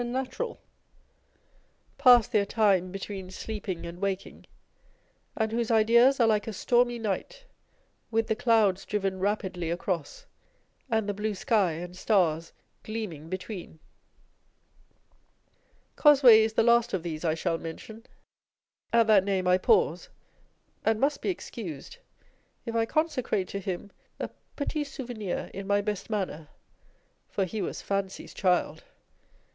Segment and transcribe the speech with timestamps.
[0.03, 0.59] natural,
[1.99, 4.47] pass their time between sleeping and waking,
[5.37, 7.45] and whose ideas are like a stormy night,
[8.09, 10.25] with the clouds driven rapidly across,
[10.89, 12.51] and the blue sky and stars
[12.83, 13.77] gleaming between!
[15.95, 18.03] Cosway is the last of these I shall mention.
[18.91, 20.09] At that name I pause,
[20.83, 21.97] and must be excused
[22.65, 26.47] if I consecrate to him a petit souvenir in my best manner;
[27.29, 28.83] for he was Fancy's child.